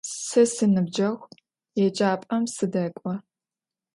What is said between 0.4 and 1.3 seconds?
sinıbceğu